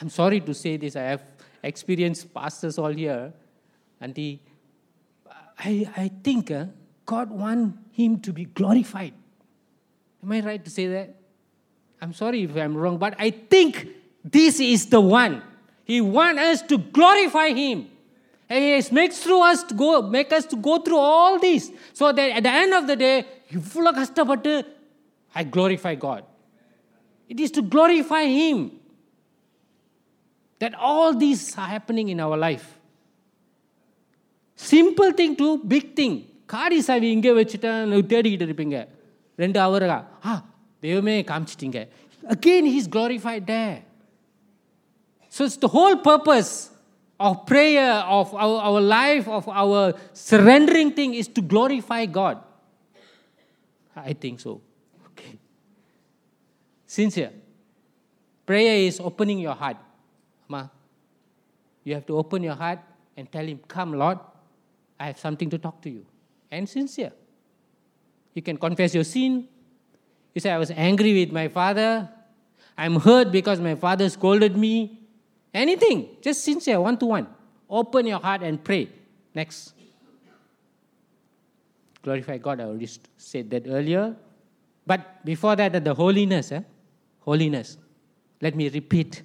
[0.00, 0.96] I'm sorry to say this.
[0.96, 1.22] I have
[1.62, 3.34] experienced pastors all here.
[4.00, 4.40] And he,
[5.58, 6.64] I, I think uh,
[7.04, 9.12] God want him to be glorified.
[10.22, 11.14] Am I right to say that?
[12.00, 13.88] I'm sorry if I'm wrong, but I think
[14.24, 15.42] this is the one.
[15.84, 17.90] He want us to glorify him.
[18.51, 21.63] And he has makes through us to go, make us to go through all this.
[21.93, 23.17] So that at the end of the day,
[23.57, 24.53] இவ்வளோ கஷ்டப்பட்டு
[25.35, 26.21] I glorify God.
[27.29, 28.57] It is to glorify him
[30.61, 32.67] that all these are happening in our life.
[34.59, 36.15] Simple thing to big thing
[36.53, 38.77] காடி சாவி இங்கே வச்சுட்டேன் தேடிக்கிட்டு இருப்பீங்க
[39.39, 39.97] ரெண்டு ஹவரா
[40.29, 40.33] ஆ
[40.83, 41.79] தெய்வமே காமிச்சிட்டீங்க
[42.23, 43.61] again he's glorified day
[45.33, 46.53] so it's the whole purpose
[47.22, 52.42] of prayer, of our, our life, of our surrendering thing is to glorify God?
[53.94, 54.60] I think so.
[55.12, 55.38] Okay.
[56.86, 57.30] Sincere.
[58.44, 59.76] Prayer is opening your heart.
[60.48, 60.66] Ma,
[61.84, 62.80] you have to open your heart
[63.16, 64.18] and tell Him, Come, Lord,
[64.98, 66.04] I have something to talk to you.
[66.50, 67.12] And sincere.
[68.34, 69.46] You can confess your sin.
[70.34, 72.08] You say, I was angry with my father.
[72.76, 74.98] I'm hurt because my father scolded me.
[75.54, 76.16] Anything.
[76.20, 77.26] Just sincere, one to one.
[77.68, 78.88] Open your heart and pray.
[79.34, 79.74] Next.
[82.02, 82.60] Glorify God.
[82.60, 84.16] I already said that earlier.
[84.86, 86.52] But before that, the holiness.
[86.52, 86.60] Eh?
[87.20, 87.76] Holiness.
[88.40, 89.22] Let me repeat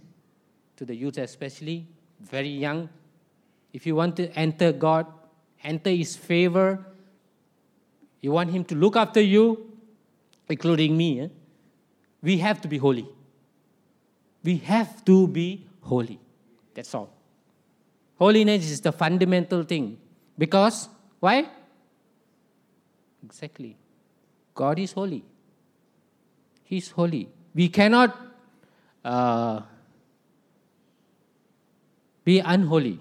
[0.75, 1.87] to the youth, especially
[2.21, 2.89] very young.
[3.73, 5.07] If you want to enter God,
[5.63, 6.85] enter His favor,
[8.21, 9.71] you want Him to look after you,
[10.49, 11.27] including me, eh?
[12.21, 13.07] we have to be holy.
[14.43, 16.19] We have to be holy.
[16.73, 17.09] That's all.
[18.19, 19.97] Holiness is the fundamental thing.
[20.37, 21.47] Because, why?
[23.23, 23.75] Exactly.
[24.53, 25.23] God is holy.
[26.63, 27.29] He's holy.
[27.53, 28.15] We cannot
[29.03, 29.61] uh,
[32.23, 32.99] be unholy.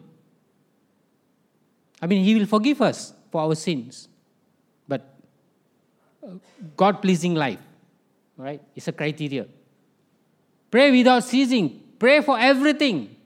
[2.01, 4.09] I mean, He will forgive us for our sins.
[4.87, 5.03] But
[6.77, 7.59] God pleasing life,
[8.37, 9.47] right, is a criteria.
[10.71, 11.83] Pray without ceasing.
[11.99, 13.17] Pray for everything.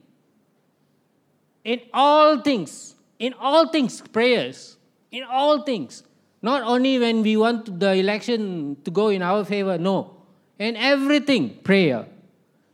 [1.63, 2.95] In all things.
[3.19, 4.77] In all things, prayers.
[5.11, 6.03] In all things.
[6.41, 10.17] Not only when we want the election to go in our favor, no.
[10.57, 12.07] In everything, prayer.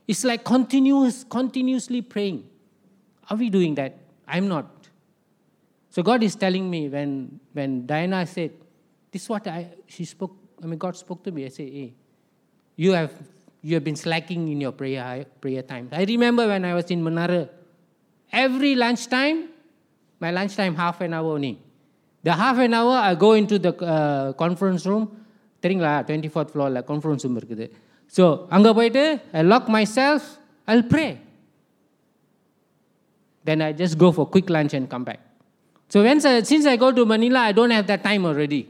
[0.06, 2.48] It's like continuous, continuously praying.
[3.28, 3.98] Are we doing that?
[4.26, 4.66] I'm not.
[5.90, 8.52] So God is telling me when, when Diana said,
[9.10, 11.44] this is what I, she spoke, I mean, God spoke to me.
[11.44, 11.94] I said, hey,
[12.76, 13.12] you have,
[13.61, 15.89] you have been slacking in your prayer, prayer time.
[15.91, 17.49] I remember when I was in Manara,
[18.31, 19.49] every lunchtime,
[20.19, 21.59] my lunchtime half an hour only.
[22.23, 25.05] The half an hour, I go into the uh, conference room.
[25.63, 27.65] தெரியுங்களா twenty fourth ஃப்ளோரில் conference room இருக்குது
[28.15, 28.23] so
[28.55, 29.03] அங்கே போயிட்டு
[29.39, 30.25] ஐ lock my self
[30.71, 31.05] I pray
[33.45, 35.19] then I just go for quick lunch and come back.
[35.91, 38.61] So when, since I go to Manila, I don't have that time already.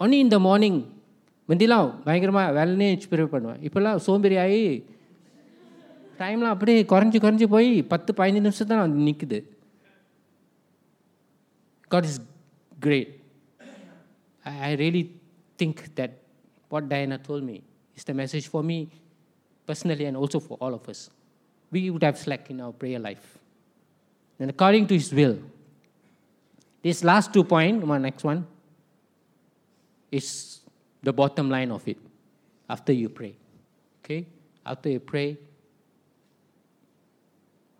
[0.00, 0.76] Only in the morning.
[1.48, 4.62] முந்திலாம் பயங்கரமாக வேலைனே prepare பண்ணுவேன் இப்போல்லாம் சோம்பேறி ஆகி
[6.20, 9.40] டைம்லாம் அப்படியே குறைஞ்சி குறைஞ்சி போய் பத்து பதினஞ்சு நிமிஷம் தான் வந்து நிற்குது
[11.90, 12.18] God is
[12.80, 13.20] great.
[14.44, 15.02] I, I really
[15.56, 16.12] think that
[16.68, 17.62] what Diana told me
[17.96, 18.90] is the message for me
[19.68, 21.10] personally and also for all of us.
[21.72, 23.38] We would have slack in our prayer life
[24.40, 25.38] and according to his will.
[26.82, 28.46] This last two point, one next one,
[30.12, 30.57] is
[31.01, 31.97] the bottom line of it.
[32.69, 33.35] After you pray,
[34.03, 34.27] okay,
[34.65, 35.37] after you pray,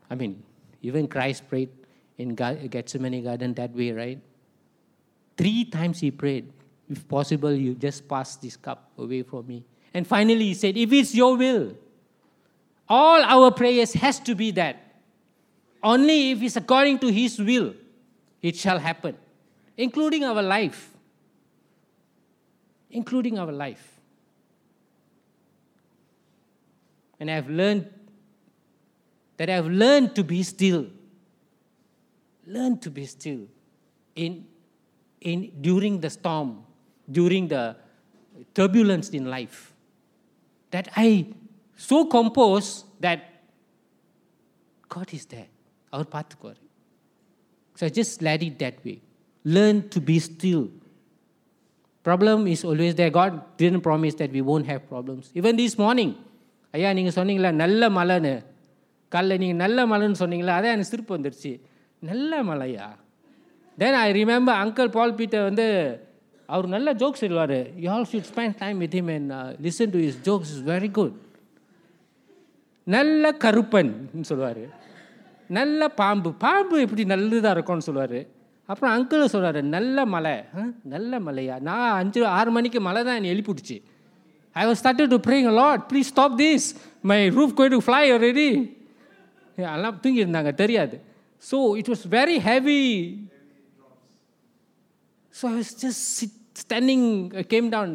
[0.09, 0.41] I mean,
[0.81, 1.69] even Christ prayed
[2.17, 4.19] in Gethsemane garden that way, right?
[5.37, 6.51] Three times he prayed,
[6.89, 9.63] if possible, you just pass this cup away from me.
[9.93, 11.75] And finally he said, if it's your will,
[12.87, 15.01] all our prayers has to be that.
[15.83, 17.75] Only if it's according to his will,
[18.41, 19.15] it shall happen,
[19.77, 20.89] including our life.
[22.91, 23.99] Including our life.
[27.19, 27.89] And I've learned
[29.37, 30.87] that I've learned to be still.
[32.45, 33.41] Learn to be still
[34.15, 34.45] in,
[35.21, 36.63] in, during the storm,
[37.09, 37.75] during the
[38.53, 39.73] turbulence in life.
[40.71, 41.27] That I
[41.77, 43.29] so compose that
[44.87, 45.47] God is there.
[45.93, 46.57] Our path God.
[47.75, 49.01] So I just let it that way.
[49.45, 50.69] Learn to be still.
[52.09, 56.13] Problem is always the God didn't promise that we won't have problems Even this morning
[56.73, 58.33] ஐயா நீங்கள் சொன்னீங்களா நல்ல மழைன்னு.
[59.13, 61.51] காலைல நீங்கள் நல்ல மழைன்னு சொன்னீங்களா அதே எனக்கு சிரிப்பு வந்துடுச்சு
[62.09, 62.87] நல்ல மழையா?
[63.77, 65.65] Then I remember uncle Paul Peter வந்து
[66.53, 67.57] அவர் நல்ல ஜோக்ஸ் சொல்லுவார்.
[67.83, 69.33] You all should spend time with him and
[69.65, 71.15] listen to his jokes is very good
[72.95, 73.91] நல்ல கருப்பன்
[74.29, 74.63] சொல்லுவார்.
[75.59, 76.29] நல்ல பாம்பு.
[76.45, 78.19] பாம்பு எப்படி நல்லதாக இருக்கும்னு சொல்லுவார்.
[78.68, 80.36] அப்புறம் அங்கிள் சொல்கிறாரு நல்ல மலை
[80.94, 83.76] நல்ல மலையா நான் அஞ்சு ஆறு மணிக்கு மழை தான் என்னை எழுப்பிடுச்சு
[84.56, 85.88] I was started to praying a lot.
[85.88, 86.64] Please stop this.
[87.02, 88.50] My roof going to fly already.
[89.58, 90.96] எல்லாம் தூங்கியிருந்தாங்க தெரியாது
[91.44, 92.80] so it was very heavy
[95.34, 97.06] so I was just sit standing
[97.52, 97.92] came down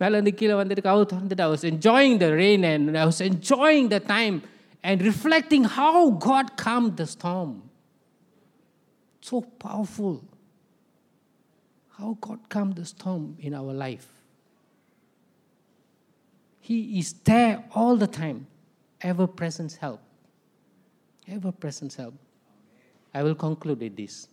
[0.00, 3.98] மேலேருந்து கீழே வந்துட்டு கவு திறந்துட்டு I was enjoying the rain and I was enjoying the
[4.06, 4.36] time
[4.84, 7.52] and reflecting how God come the storm
[9.21, 10.23] so powerful.
[11.97, 14.07] How God calmed the storm in our life.
[16.61, 18.47] He is there all the time,
[19.01, 20.01] ever presence help.
[21.27, 22.13] Ever presence help.
[23.13, 24.27] I will conclude with this.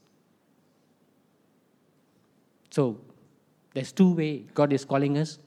[2.71, 3.01] So,
[3.73, 5.39] there's two way God is calling us.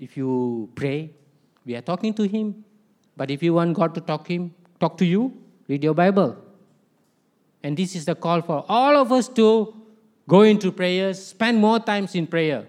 [0.00, 1.10] If you pray,
[1.66, 2.64] we are talking to Him.
[3.16, 5.36] But if you want God to talk Him, talk to you,
[5.68, 6.47] read your Bible.
[7.62, 9.74] And this is the call for all of us to
[10.28, 12.66] go into prayers, spend more times in prayer.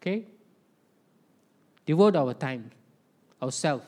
[0.00, 0.24] Okay?
[1.86, 2.70] Devote our time,
[3.42, 3.84] ourselves,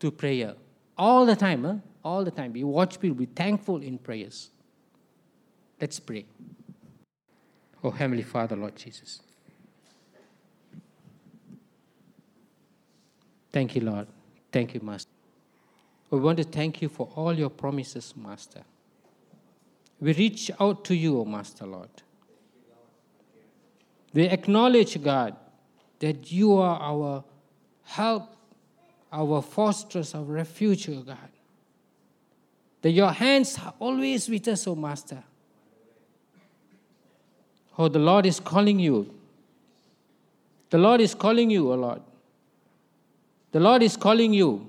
[0.00, 0.54] to prayer.
[0.96, 1.74] All the time, huh?
[2.04, 2.52] all the time.
[2.54, 4.50] Watch people be thankful in prayers.
[5.80, 6.24] Let's pray.
[7.82, 9.20] Oh, Heavenly Father, Lord Jesus.
[13.52, 14.06] Thank you, Lord.
[14.50, 15.10] Thank you, Master.
[16.10, 18.62] We want to thank you for all your promises, Master.
[20.02, 21.88] We reach out to you, O Master Lord.
[24.12, 25.36] We acknowledge, God,
[26.00, 27.22] that you are our
[27.84, 28.34] help,
[29.12, 31.30] our fortress, our refuge, O God.
[32.80, 35.22] That your hands are always with us, O Master.
[37.78, 39.14] Oh, the Lord is calling you.
[40.70, 42.02] The Lord is calling you, O Lord.
[43.52, 44.66] The Lord is calling you.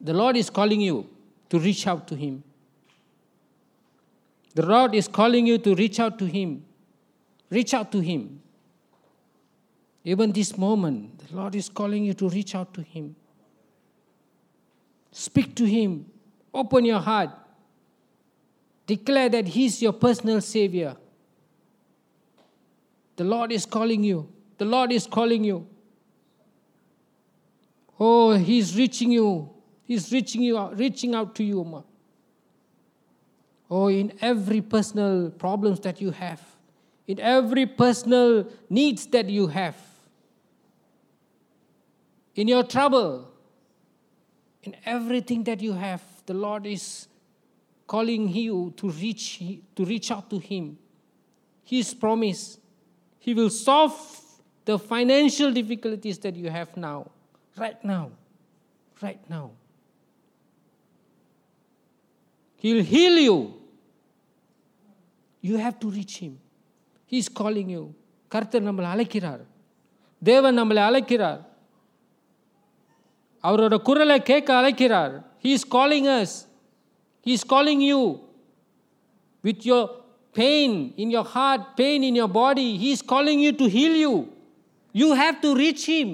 [0.00, 1.10] The Lord is calling you
[1.48, 2.44] to reach out to Him.
[4.54, 6.64] The Lord is calling you to reach out to Him.
[7.50, 8.40] Reach out to Him.
[10.04, 13.16] Even this moment, the Lord is calling you to reach out to Him.
[15.10, 16.06] Speak to Him.
[16.52, 17.30] Open your heart.
[18.86, 20.96] Declare that He's your personal Savior.
[23.16, 24.28] The Lord is calling you.
[24.58, 25.66] The Lord is calling you.
[27.98, 29.50] Oh, He's reaching you.
[29.84, 31.82] He's reaching you out, reaching out to you, Ma.
[33.70, 36.40] Oh, in every personal problems that you have,
[37.06, 39.76] in every personal needs that you have,
[42.34, 43.28] in your trouble,
[44.62, 47.08] in everything that you have, the Lord is
[47.86, 49.42] calling you to reach
[49.76, 50.78] to reach out to Him.
[51.64, 52.58] His promise,
[53.18, 53.94] He will solve
[54.64, 57.10] the financial difficulties that you have now,
[57.56, 58.10] right now,
[59.02, 59.50] right now.
[62.63, 63.37] He'll heal you.
[65.43, 66.33] You have to reach Him.
[67.11, 67.83] He's calling you.
[68.31, 69.43] கர்த்தர் நம்மளை அழைக்கிறார்
[70.21, 71.39] தேவன் நம்மளை அழைக்கிறார்
[73.43, 76.35] அவரோட குரலை கேட்க அழைக்கிறார் he is calling us
[77.25, 78.01] he is calling you
[79.43, 79.87] with your
[80.35, 84.13] pain in your heart pain in your body he is calling you to heal you
[84.95, 86.13] you have to reach him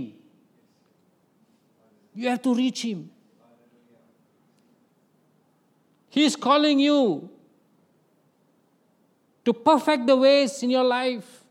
[2.15, 3.03] you have to reach him
[6.10, 7.30] he is calling you
[9.44, 11.44] to perfect the ways in your life.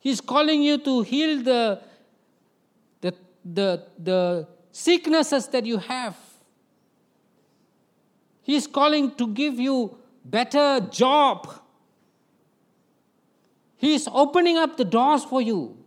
[0.00, 1.80] He's calling you to heal the,
[3.00, 3.14] the,
[3.44, 6.16] the, the sicknesses that you have.
[8.42, 11.60] He's calling to give you better job.
[13.76, 15.78] He's opening up the doors for you.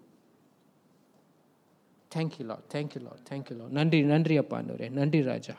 [2.09, 2.67] Thank you, Lord.
[2.69, 3.19] Thank you, Lord.
[3.25, 3.73] Thank you, Lord.
[3.73, 5.57] Nandri, Nandri apandore Nandri Raja.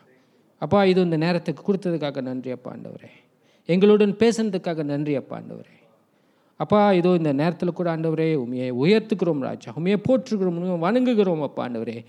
[0.59, 3.11] அப்பா இது இந்த நேரத்துக்கு கொடுத்ததுக்காக நன்றி அப்பா ஆண்டவரே.
[3.67, 5.77] எங்களுடன் பேசுனதுக்காக நன்றி அப்பா ஆண்டவரே.
[6.57, 9.73] அப்பா இதோ இந்த நேரத்தில் கூட ஆண்டவரே உமையை உயர்த்துக்கிறோம் ராஜா.
[9.77, 12.05] உமையை போற்றுகிறோம் உண்மையை வணங்குகிறோம் அப்பா ஆண்டவரே.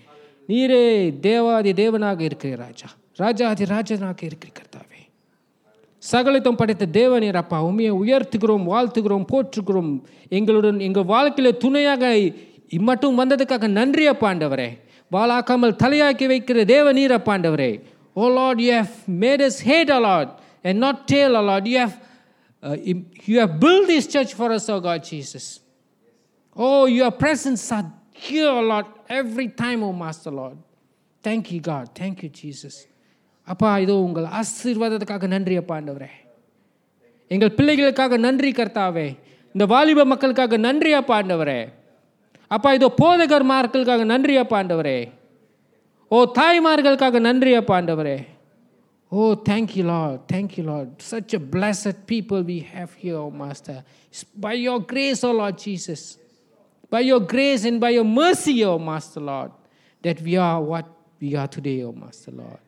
[0.48, 2.88] நீரே தேவாதி தேவனாக இருக்கிற ராஜா.
[3.16, 5.00] ராஜாதி ராஜனாக இருக்கிற கர்த்தாவே.
[6.12, 7.64] சகலத்தும் படைத்த தேவனீர் அப்பா.
[7.64, 10.02] உமையை உயர்த்துகிறோம் வாழ்த்துகிறோம் போற்றுகிறோம்.
[10.28, 12.04] எங்களுடன் எங்கள் வாழ்க்கையில் துணையாக
[12.68, 14.78] இம்மட்டும் வந்ததுக்காக நன்றி அப்பாண்டவரே
[15.12, 17.82] வாழாக்காமல் தலையாக்கி வைக்கிற தேவ நீர் அப்பாண்டவரே
[18.15, 20.31] ஓ Lord you have made as had allot
[20.65, 21.95] and not Dale allot you how
[23.27, 25.49] you have build this search for us O God Jesus
[26.55, 27.87] O your presence are
[28.25, 30.61] here allot every time O master Lord
[31.23, 32.79] thank you God thank you Jesus
[33.47, 36.11] அப்பா இதோ உங்கள் ஆசீர்வாதத்துக்காக நன்றி அப்பா ஆண்டவரே
[37.31, 39.07] எங்கள் பிள்ளைகளுக்காக நன்றி கர்த்தாவே
[39.55, 41.59] இந்த வாலிப மக்களுக்காக நன்றி அப்பா ஆண்டவரே
[42.51, 44.97] அப்பா இதோ போதகர் மார்களுக்காக நன்றி அப்பா ஆண்டவரே
[46.10, 48.16] ஓ தாய்மார்களுக்காக நன்றி அப்பா ஆண்டவரே.
[49.12, 53.80] ஓ thank you Lord thank you Lord such a blessed people we have you master
[54.46, 56.06] by your grace oh Lord Jesus
[56.94, 59.50] by your grace and by your mercy, O Master Lord,
[60.04, 60.86] that we are what
[61.20, 62.62] we are today, O Master Lord.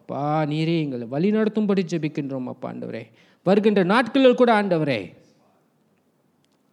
[0.00, 0.20] அப்பா
[0.50, 3.02] நீரே எங்களை வழி நடத்தும்படி ஜபிக்கின்றோம் அப்பா ஆண்டவரே.
[3.46, 5.00] வருகின்ற நாட்களில் கூட ஆண்டவரே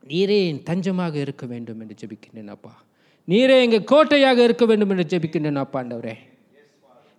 [0.04, 2.74] நீரே என் தஞ்சமாக இருக்க வேண்டும் என்று ஜபிக்கின்றேன் அப்பா.
[3.28, 6.16] நீரே எங்கள் கோட்டையாக இருக்க வேண்டும் என்று ஜெபிக்கின்றேன் அப்பாண்டவரே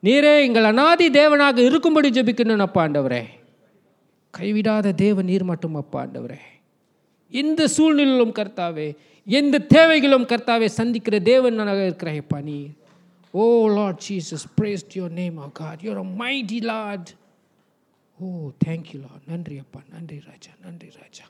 [0.03, 3.25] நீரே எங்கள் அனாதி தேவனாக இருக்கும்படி ஜெபிக்கின்றேன் அப்பாண்டவரே
[4.35, 6.41] கைவிடாத தேவ நீர் மட்டும் அப்பாண்டவரே
[7.33, 8.97] எந்த சூழ்நிலையிலும் கர்த்தாவே
[9.27, 12.71] எந்த தேவைகளும் கர்த்தாவே சந்திக்கிற தேவனாக இருக்கிற அப்பா நீ
[13.35, 17.11] ஓ Lord Jesus praised your name ah God you're almighty Lord
[18.19, 18.27] oh
[18.67, 19.81] thank you Lord நன்றி அப்பா.
[19.89, 20.51] நன்றி ராஜா.
[20.61, 21.25] நன்றி ராஜா.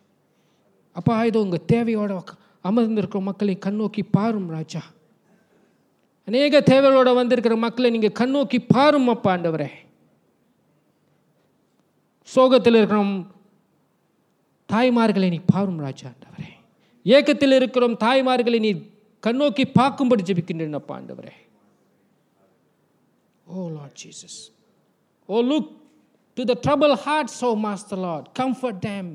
[0.97, 2.23] அப்பா இது உங்கள் தேவையோட
[2.69, 4.83] அமர்ந்திருக்கிற மக்களை கண்ணோக்கி பாரும் ராஜா.
[6.29, 9.71] அநேக தேவைகளோட வந்திருக்கிற மக்களை நீங்கள் கண்ணோக்கி பாரும் அப்பா ஆண்டவரே.
[12.29, 13.15] சோகத்தில் இருக்கிறோம்
[14.73, 16.49] தாய்மார்களை நீ பாரும் ராஜா ஆண்டவரே.
[17.05, 18.71] ஏக்கத்தில் இருக்கிறோம் தாய்மார்களை நீ
[19.27, 21.35] கண்ணோக்கி பார்க்கும்படி ஜெபிக்கின்றேன் அப்பா ஆண்டவரே.
[23.47, 24.39] ஓ Lord Jesus
[25.29, 25.71] oh look
[26.37, 29.11] to the trouble hearts oh master Lord comfort them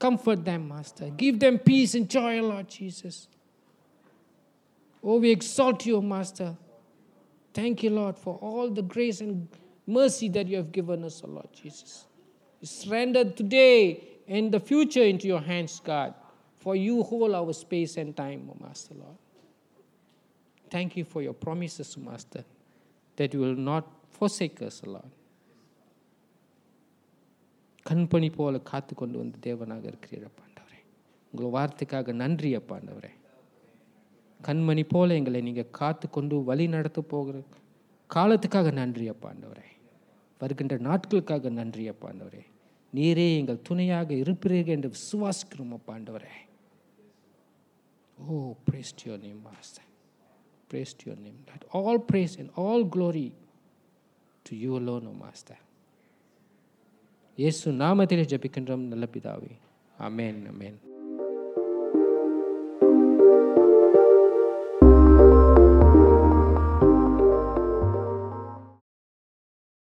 [0.00, 1.10] Comfort them, Master.
[1.10, 3.28] Give them peace and joy, Lord Jesus.
[5.04, 6.56] Oh, we exalt you, Master.
[7.52, 9.46] Thank you, Lord, for all the grace and
[9.86, 12.06] mercy that you have given us, O oh Lord Jesus.
[12.62, 16.14] We surrender today and the future into your hands, God,
[16.58, 19.18] for you hold our space and time, O oh Master Lord.
[20.70, 22.42] Thank you for your promises, Master,
[23.16, 25.10] that you will not forsake us, Lord.
[27.90, 30.78] கண்பணி போல காத்து கொண்டு வந்து தேவனாக இருக்கிறீர் அப்பாண்டவரே.
[31.32, 33.10] உங்கள் வார்த்தைக்காக நன்றி அப்பாண்டவரே.
[34.42, 37.42] கண்மணி போல எங்களை நீங்கள் காத்து கொண்டு வழி நடத்த போகிற
[38.14, 39.68] காலத்துக்காக நன்றி அப்பாண்டவரே.
[40.38, 42.44] வருகின்ற நாட்களுக்காக நன்றி அப்பாண்டவரே.
[42.94, 46.32] நீரே எங்கள் துணையாக இருப்பீர்கள் என்று விசுவாசிக்கிறோம் அப்பாண்டவரே.
[48.28, 49.84] ஓ praise to name name master.
[50.70, 51.40] Praise name your name.
[51.46, 53.32] That all praise and all glory
[54.42, 54.80] to you
[57.40, 59.50] இயேசு நாமத்திலே ஜபிக்கின்றோம் நல்ல பிதாவே.
[59.98, 60.78] அமேன் அமேன்